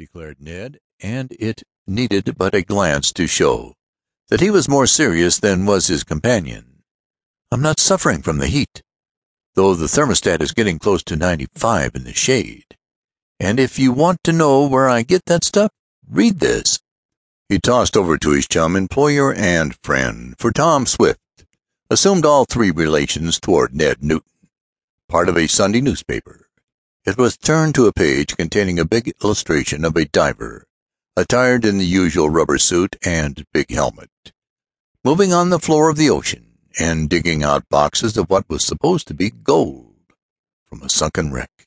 declared 0.00 0.40
Ned, 0.40 0.78
and 1.00 1.30
it 1.38 1.62
needed 1.86 2.34
but 2.38 2.54
a 2.54 2.62
glance 2.62 3.12
to 3.12 3.26
show 3.26 3.74
that 4.30 4.40
he 4.40 4.50
was 4.50 4.66
more 4.66 4.86
serious 4.86 5.38
than 5.38 5.66
was 5.66 5.88
his 5.88 6.04
companion. 6.04 6.82
I'm 7.52 7.60
not 7.60 7.78
suffering 7.78 8.22
from 8.22 8.38
the 8.38 8.46
heat, 8.46 8.82
though 9.56 9.74
the 9.74 9.88
thermostat 9.88 10.40
is 10.40 10.52
getting 10.52 10.78
close 10.78 11.02
to 11.02 11.16
95 11.16 11.94
in 11.94 12.04
the 12.04 12.14
shade. 12.14 12.64
And 13.38 13.60
if 13.60 13.78
you 13.78 13.92
want 13.92 14.24
to 14.24 14.32
know 14.32 14.66
where 14.66 14.88
I 14.88 15.02
get 15.02 15.26
that 15.26 15.44
stuff, 15.44 15.70
read 16.08 16.40
this. 16.40 16.80
He 17.50 17.58
tossed 17.58 17.94
over 17.94 18.16
to 18.16 18.30
his 18.30 18.48
chum, 18.48 18.76
employer 18.76 19.34
and 19.34 19.76
friend, 19.84 20.34
for 20.38 20.50
Tom 20.50 20.86
Swift 20.86 21.20
assumed 21.90 22.24
all 22.24 22.46
three 22.46 22.70
relations 22.70 23.38
toward 23.38 23.74
Ned 23.74 24.02
Newton, 24.02 24.48
part 25.10 25.28
of 25.28 25.36
a 25.36 25.46
Sunday 25.46 25.82
newspaper. 25.82 26.48
It 27.06 27.16
was 27.16 27.38
turned 27.38 27.74
to 27.76 27.86
a 27.86 27.92
page 27.92 28.36
containing 28.36 28.78
a 28.78 28.84
big 28.84 29.12
illustration 29.22 29.86
of 29.86 29.96
a 29.96 30.04
diver, 30.04 30.66
attired 31.16 31.64
in 31.64 31.78
the 31.78 31.86
usual 31.86 32.28
rubber 32.28 32.58
suit 32.58 32.96
and 33.02 33.46
big 33.54 33.70
helmet, 33.70 34.10
moving 35.02 35.32
on 35.32 35.48
the 35.48 35.58
floor 35.58 35.88
of 35.88 35.96
the 35.96 36.10
ocean 36.10 36.58
and 36.78 37.08
digging 37.08 37.42
out 37.42 37.68
boxes 37.70 38.18
of 38.18 38.28
what 38.28 38.48
was 38.50 38.64
supposed 38.64 39.08
to 39.08 39.14
be 39.14 39.30
gold 39.30 39.96
from 40.66 40.82
a 40.82 40.90
sunken 40.90 41.32
wreck. 41.32 41.66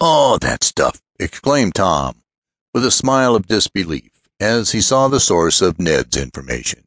Oh, 0.00 0.38
that 0.38 0.64
stuff! 0.64 1.00
exclaimed 1.20 1.76
Tom, 1.76 2.24
with 2.72 2.84
a 2.84 2.90
smile 2.90 3.36
of 3.36 3.46
disbelief 3.46 4.10
as 4.40 4.72
he 4.72 4.80
saw 4.80 5.06
the 5.06 5.20
source 5.20 5.62
of 5.62 5.78
Ned's 5.78 6.16
information. 6.16 6.84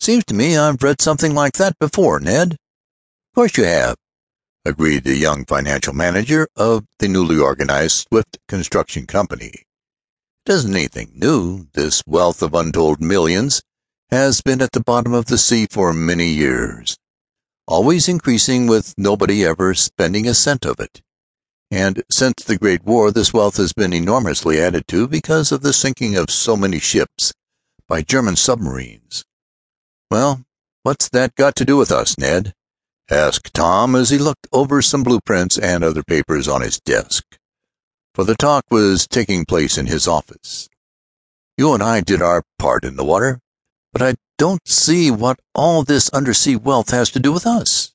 Seems 0.00 0.24
to 0.24 0.34
me 0.34 0.56
I've 0.56 0.82
read 0.82 1.02
something 1.02 1.34
like 1.34 1.54
that 1.54 1.78
before, 1.78 2.20
Ned. 2.20 2.52
Of 2.52 3.34
course 3.34 3.56
you 3.58 3.64
have, 3.64 3.96
agreed 4.64 5.04
the 5.04 5.16
young 5.16 5.44
financial 5.44 5.92
manager 5.92 6.48
of 6.56 6.86
the 6.98 7.08
newly 7.08 7.38
organized 7.38 8.06
Swift 8.08 8.38
Construction 8.48 9.06
Company. 9.06 9.52
It 10.46 10.52
isn't 10.52 10.74
anything 10.74 11.12
new. 11.14 11.66
This 11.74 12.02
wealth 12.06 12.42
of 12.42 12.54
untold 12.54 13.00
millions 13.00 13.62
has 14.10 14.40
been 14.40 14.62
at 14.62 14.72
the 14.72 14.82
bottom 14.82 15.12
of 15.12 15.26
the 15.26 15.38
sea 15.38 15.66
for 15.70 15.92
many 15.92 16.28
years, 16.28 16.96
always 17.66 18.08
increasing 18.08 18.66
with 18.66 18.94
nobody 18.96 19.44
ever 19.44 19.74
spending 19.74 20.26
a 20.26 20.34
cent 20.34 20.64
of 20.64 20.80
it. 20.80 21.02
And 21.70 22.02
since 22.10 22.44
the 22.44 22.58
Great 22.58 22.84
War, 22.84 23.10
this 23.10 23.32
wealth 23.32 23.56
has 23.56 23.72
been 23.72 23.92
enormously 23.92 24.60
added 24.60 24.86
to 24.88 25.08
because 25.08 25.50
of 25.50 25.62
the 25.62 25.72
sinking 25.72 26.16
of 26.16 26.30
so 26.30 26.56
many 26.56 26.78
ships 26.78 27.32
by 27.88 28.02
German 28.02 28.36
submarines. 28.36 29.24
Well, 30.10 30.44
what's 30.84 31.08
that 31.08 31.34
got 31.34 31.56
to 31.56 31.64
do 31.64 31.76
with 31.76 31.90
us, 31.90 32.16
Ned? 32.18 32.54
Asked 33.10 33.54
Tom 33.54 33.94
as 33.94 34.10
he 34.10 34.18
looked 34.18 34.46
over 34.52 34.80
some 34.80 35.02
blueprints 35.02 35.58
and 35.58 35.84
other 35.84 36.02
papers 36.02 36.48
on 36.48 36.62
his 36.62 36.80
desk. 36.80 37.24
For 38.14 38.24
the 38.24 38.34
talk 38.34 38.64
was 38.70 39.06
taking 39.06 39.44
place 39.44 39.76
in 39.76 39.86
his 39.86 40.06
office. 40.06 40.68
You 41.58 41.74
and 41.74 41.82
I 41.82 42.00
did 42.00 42.22
our 42.22 42.42
part 42.58 42.84
in 42.84 42.96
the 42.96 43.04
water, 43.04 43.40
but 43.92 44.02
I 44.02 44.14
don't 44.38 44.66
see 44.66 45.10
what 45.10 45.38
all 45.54 45.82
this 45.82 46.08
undersea 46.10 46.56
wealth 46.56 46.90
has 46.90 47.10
to 47.10 47.20
do 47.20 47.32
with 47.32 47.46
us. 47.46 47.92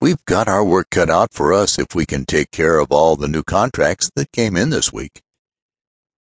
We've 0.00 0.24
got 0.26 0.48
our 0.48 0.64
work 0.64 0.88
cut 0.90 1.10
out 1.10 1.32
for 1.32 1.52
us 1.52 1.78
if 1.78 1.94
we 1.94 2.06
can 2.06 2.24
take 2.24 2.50
care 2.50 2.78
of 2.78 2.92
all 2.92 3.16
the 3.16 3.28
new 3.28 3.42
contracts 3.42 4.10
that 4.14 4.32
came 4.32 4.56
in 4.56 4.70
this 4.70 4.92
week. 4.92 5.22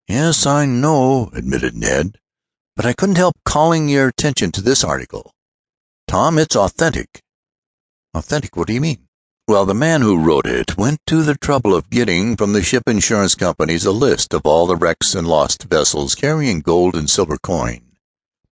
Yes, 0.07 0.45
I 0.45 0.65
know, 0.65 1.29
admitted 1.33 1.75
Ned, 1.75 2.17
but 2.75 2.85
I 2.85 2.93
couldn't 2.93 3.17
help 3.17 3.35
calling 3.45 3.87
your 3.89 4.07
attention 4.07 4.51
to 4.53 4.61
this 4.61 4.83
article. 4.83 5.31
Tom, 6.07 6.37
it's 6.37 6.55
authentic. 6.55 7.21
Authentic? 8.13 8.55
What 8.55 8.67
do 8.67 8.73
you 8.73 8.81
mean? 8.81 9.07
Well, 9.47 9.65
the 9.65 9.73
man 9.73 10.01
who 10.01 10.23
wrote 10.23 10.45
it 10.45 10.77
went 10.77 10.99
to 11.07 11.23
the 11.23 11.35
trouble 11.35 11.75
of 11.75 11.89
getting 11.89 12.35
from 12.35 12.53
the 12.53 12.61
ship 12.61 12.83
insurance 12.87 13.35
companies 13.35 13.85
a 13.85 13.91
list 13.91 14.33
of 14.33 14.45
all 14.45 14.67
the 14.67 14.75
wrecks 14.75 15.15
and 15.15 15.27
lost 15.27 15.63
vessels 15.63 16.13
carrying 16.13 16.61
gold 16.61 16.95
and 16.95 17.09
silver 17.09 17.37
coin, 17.37 17.97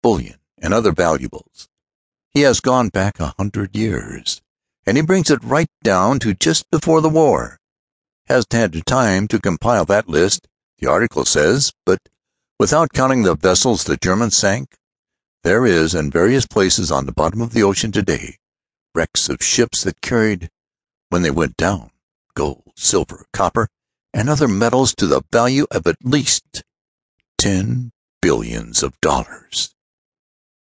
bullion, 0.03 0.37
and 0.59 0.73
other 0.73 0.91
valuables. 0.91 1.67
He 2.33 2.41
has 2.41 2.59
gone 2.59 2.89
back 2.89 3.19
a 3.19 3.33
hundred 3.37 3.75
years, 3.75 4.41
and 4.85 4.95
he 4.95 5.03
brings 5.03 5.31
it 5.31 5.43
right 5.43 5.71
down 5.83 6.19
to 6.19 6.33
just 6.33 6.69
before 6.69 7.01
the 7.01 7.09
war. 7.09 7.59
Hasn't 8.27 8.53
had 8.53 8.85
time 8.85 9.27
to 9.29 9.39
compile 9.39 9.85
that 9.85 10.07
list, 10.07 10.47
the 10.79 10.87
article 10.87 11.25
says, 11.25 11.73
but 11.85 11.99
Without 12.59 12.91
counting 12.91 13.21
the 13.21 13.35
vessels 13.35 13.83
the 13.83 13.97
Germans 13.97 14.35
sank, 14.35 14.77
there 15.43 15.63
is 15.63 15.93
in 15.93 16.09
various 16.09 16.47
places 16.47 16.91
on 16.91 17.05
the 17.05 17.11
bottom 17.11 17.39
of 17.39 17.53
the 17.53 17.61
ocean 17.61 17.91
today 17.91 18.37
wrecks 18.97 19.29
of 19.29 19.37
ships 19.43 19.83
that 19.83 20.01
carried, 20.01 20.49
when 21.09 21.21
they 21.21 21.29
went 21.29 21.55
down, 21.55 21.91
gold, 22.33 22.71
silver, 22.75 23.25
copper, 23.31 23.67
and 24.11 24.27
other 24.27 24.47
metals 24.47 24.95
to 24.95 25.05
the 25.05 25.21
value 25.31 25.67
of 25.69 25.85
at 25.85 26.03
least 26.03 26.63
ten 27.37 27.91
billions 28.23 28.81
of 28.81 28.99
dollars. 28.99 29.75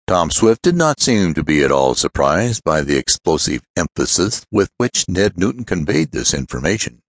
Tom 0.07 0.31
Swift 0.31 0.63
did 0.63 0.75
not 0.75 0.99
seem 0.99 1.35
to 1.35 1.43
be 1.43 1.63
at 1.63 1.71
all 1.71 1.93
surprised 1.93 2.63
by 2.63 2.81
the 2.81 2.97
explosive 2.97 3.61
emphasis 3.77 4.43
with 4.51 4.71
which 4.77 5.07
Ned 5.07 5.37
Newton 5.37 5.63
conveyed 5.63 6.11
this 6.11 6.33
information. 6.33 7.03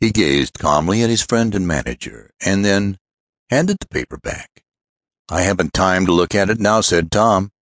He 0.00 0.10
gazed 0.10 0.58
calmly 0.58 1.02
at 1.02 1.10
his 1.10 1.22
friend 1.22 1.54
and 1.54 1.68
manager, 1.68 2.30
and 2.40 2.64
then 2.64 2.96
handed 3.50 3.76
the 3.80 3.88
paper 3.88 4.16
back. 4.16 4.62
I 5.28 5.42
haven't 5.42 5.74
time 5.74 6.06
to 6.06 6.12
look 6.12 6.34
at 6.34 6.48
it 6.48 6.60
now, 6.60 6.80
said 6.80 7.10
Tom. 7.10 7.52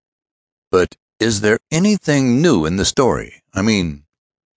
But 0.71 0.97
is 1.25 1.41
there 1.41 1.59
anything 1.71 2.43
new 2.43 2.67
in 2.67 2.77
the 2.77 2.85
story? 2.85 3.41
I 3.55 3.63
mean, 3.63 4.05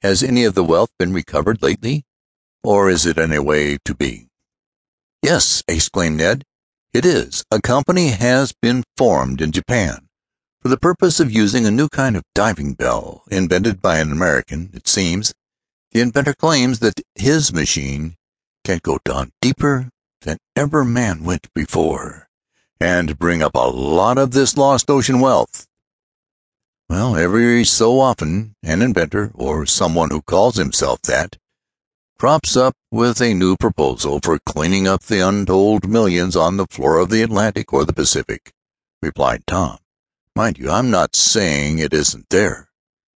has 0.02 0.22
any 0.22 0.44
of 0.44 0.54
the 0.54 0.66
wealth 0.66 0.90
been 1.00 1.14
recovered 1.14 1.64
lately? 1.64 2.04
Or 2.62 2.90
is 2.90 3.06
it 3.06 3.18
any 3.18 3.40
way 3.40 3.78
to 3.86 3.96
be? 3.96 4.28
Yes, 5.24 5.64
exclaimed 5.70 6.18
Ned. 6.18 6.44
It 6.94 7.06
is. 7.06 7.46
A 7.50 7.62
company 7.62 8.10
has 8.10 8.52
been 8.62 8.84
formed 8.98 9.42
in 9.42 9.54
Japan 9.54 10.10
for 10.62 10.68
the 10.68 10.76
purpose 10.76 11.22
of 11.22 11.32
using 11.32 11.66
a 11.66 11.72
new 11.72 11.88
kind 11.88 12.18
of 12.18 12.24
diving 12.36 12.74
bell 12.74 13.24
invented 13.32 13.82
by 13.82 14.00
an 14.00 14.12
American, 14.12 14.70
it 14.74 14.90
seems. 14.90 15.34
The 15.94 16.02
inventor 16.02 16.34
claims 16.34 16.80
that 16.80 17.00
his 17.16 17.54
machine 17.54 18.18
can 18.66 18.82
go 18.84 19.00
down 19.06 19.32
deeper 19.42 19.90
than 20.24 20.38
ever 20.54 20.84
man 20.84 21.24
went 21.24 21.48
before, 21.54 22.28
and 22.82 23.18
bring 23.18 23.42
up 23.42 23.56
a 23.56 23.70
lot 23.70 24.18
of 24.18 24.32
this 24.32 24.58
lost 24.58 24.90
ocean 24.90 25.22
wealth. 25.22 25.66
Well, 26.98 27.16
every 27.16 27.64
so 27.64 28.00
often, 28.00 28.56
an 28.64 28.82
inventor, 28.82 29.30
or 29.36 29.68
someone 29.68 30.10
who 30.10 30.24
calls 30.24 30.56
himself 30.56 31.00
that, 31.04 31.38
crops 32.18 32.58
up 32.58 32.74
with 32.90 33.22
a 33.22 33.36
new 33.36 33.56
proposal 33.56 34.20
for 34.20 34.40
cleaning 34.40 34.88
up 34.88 35.04
the 35.04 35.20
untold 35.20 35.88
millions 35.88 36.36
on 36.36 36.58
the 36.58 36.66
floor 36.66 36.98
of 36.98 37.12
the 37.12 37.22
Atlantic 37.22 37.72
or 37.72 37.86
the 37.86 37.94
Pacific, 37.94 38.52
replied 39.00 39.46
Tom. 39.46 39.78
Mind 40.36 40.58
you, 40.58 40.72
I'm 40.72 40.90
not 40.90 41.16
saying 41.16 41.78
it 41.78 41.94
isn't 41.94 42.32
there. 42.32 42.72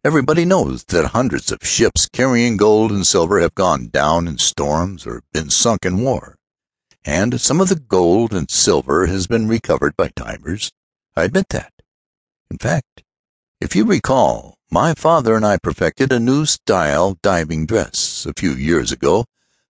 Everybody 0.04 0.44
knows 0.44 0.84
that 0.90 1.12
hundreds 1.12 1.50
of 1.50 1.66
ships 1.66 2.10
carrying 2.12 2.58
gold 2.58 2.92
and 2.92 3.08
silver 3.08 3.40
have 3.40 3.56
gone 3.56 3.88
down 3.88 4.28
in 4.28 4.40
storms 4.40 5.08
or 5.08 5.24
been 5.32 5.50
sunk 5.50 5.86
in 5.86 6.02
war 6.02 6.36
and 7.06 7.40
some 7.40 7.62
of 7.62 7.70
the 7.70 7.80
gold 7.80 8.34
and 8.34 8.52
silver 8.52 9.06
has 9.06 9.26
been 9.26 9.48
recovered 9.48 9.96
by 9.96 10.12
divers. 10.18 10.70
I 11.16 11.24
admit 11.24 11.48
that. 11.52 11.72
In 12.52 12.58
fact, 12.58 13.04
if 13.62 13.76
you 13.76 13.86
recall, 13.86 14.58
my 14.72 14.94
father 14.94 15.36
and 15.36 15.46
I 15.46 15.58
perfected 15.58 16.12
a 16.12 16.20
new 16.20 16.46
style 16.46 17.18
diving 17.22 17.66
dress 17.66 18.26
a 18.26 18.34
few 18.34 18.52
years 18.52 18.92
ago 18.92 19.26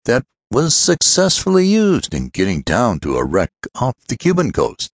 that 0.04 0.24
was 0.50 0.74
successfully 0.74 1.66
used 1.66 2.14
in 2.14 2.28
getting 2.28 2.62
down 2.62 3.00
to 3.00 3.16
a 3.16 3.24
wreck 3.24 3.52
off 3.74 3.94
the 4.08 4.16
Cuban 4.16 4.52
coast. 4.52 4.92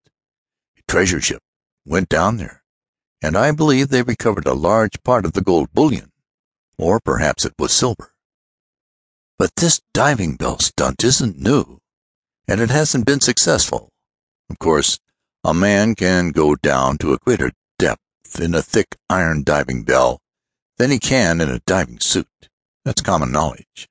A 0.79 0.83
treasure 0.91 1.21
ship 1.21 1.43
went 1.85 2.09
down 2.09 2.37
there, 2.37 2.63
and 3.23 3.37
I 3.37 3.53
believe 3.53 3.89
they 3.89 4.03
recovered 4.03 4.47
a 4.47 4.55
large 4.55 5.03
part 5.03 5.25
of 5.25 5.33
the 5.33 5.43
gold 5.43 5.73
bullion, 5.73 6.13
or 6.79 7.01
perhaps 7.01 7.45
it 7.45 7.55
was 7.59 7.73
silver. 7.73 8.15
But 9.39 9.57
this 9.57 9.81
diving 9.93 10.37
bell 10.37 10.59
stunt 10.59 11.05
isn't 11.05 11.39
new 11.39 11.81
and 12.51 12.61
it 12.61 12.69
hasn't 12.69 13.07
been 13.07 13.21
successful. 13.21 13.93
Of 14.51 14.59
course, 14.59 14.99
a 15.45 15.55
man 15.55 15.95
can 15.95 16.31
go 16.31 16.57
down 16.57 16.99
to 16.99 17.13
a 17.13 17.19
greater 17.19 17.53
in 18.39 18.55
a 18.55 18.63
thick 18.63 18.97
iron 19.09 19.43
diving 19.43 19.83
bell 19.83 20.21
than 20.79 20.91
he 20.91 20.99
can 20.99 21.41
in 21.41 21.49
a 21.49 21.61
diving 21.61 22.01
suit. 22.01 22.49
That's 22.85 23.03
common 23.03 23.33
knowledge. 23.33 23.89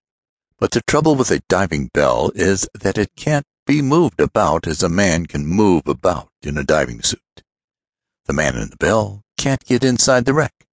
But 0.57 0.71
the 0.71 0.81
trouble 0.81 1.15
with 1.15 1.31
a 1.31 1.41
diving 1.50 1.89
bell 1.94 2.31
is 2.36 2.68
that 2.74 2.97
it 2.97 3.15
can't 3.15 3.45
be 3.65 3.81
moved 3.81 4.19
about 4.19 4.68
as 4.68 4.81
a 4.81 4.89
man 4.89 5.25
can 5.25 5.45
move 5.45 5.88
about 5.88 6.30
in 6.41 6.57
a 6.57 6.63
diving 6.63 7.01
suit. 7.01 7.44
The 8.25 8.33
man 8.33 8.56
in 8.56 8.69
the 8.69 8.77
bell 8.77 9.24
can't 9.38 9.63
get 9.63 9.83
inside 9.83 10.25
the 10.25 10.33
wreck, 10.33 10.65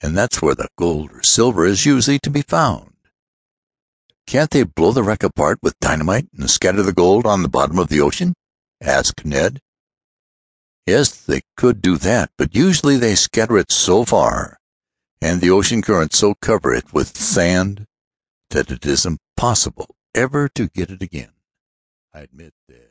and 0.00 0.16
that's 0.16 0.40
where 0.40 0.54
the 0.54 0.68
gold 0.78 1.12
or 1.12 1.22
silver 1.22 1.66
is 1.66 1.84
usually 1.84 2.18
to 2.20 2.30
be 2.30 2.42
found. 2.42 2.92
Can't 4.26 4.50
they 4.50 4.62
blow 4.62 4.92
the 4.92 5.02
wreck 5.02 5.22
apart 5.22 5.58
with 5.62 5.80
dynamite 5.80 6.28
and 6.36 6.50
scatter 6.50 6.82
the 6.82 6.92
gold 6.92 7.26
on 7.26 7.42
the 7.42 7.48
bottom 7.48 7.78
of 7.78 7.88
the 7.88 8.00
ocean? 8.00 8.34
asked 8.80 9.24
Ned. 9.24 9.60
Yes, 10.88 11.14
they 11.14 11.42
could 11.54 11.82
do 11.82 11.98
that, 11.98 12.30
but 12.38 12.56
usually 12.56 12.96
they 12.96 13.14
scatter 13.14 13.58
it 13.58 13.70
so 13.70 14.06
far, 14.06 14.56
and 15.20 15.38
the 15.38 15.50
ocean 15.50 15.82
currents 15.82 16.18
so 16.18 16.34
cover 16.40 16.72
it 16.72 16.94
with 16.94 17.14
sand, 17.14 17.84
that 18.48 18.70
it 18.70 18.86
is 18.86 19.04
impossible 19.04 19.94
ever 20.14 20.48
to 20.54 20.66
get 20.66 20.88
it 20.88 21.02
again. 21.02 21.32
I 22.14 22.20
admit 22.20 22.54
that 22.68 22.78